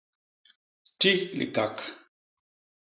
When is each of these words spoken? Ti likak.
Ti 0.99 1.11
likak. 1.37 1.75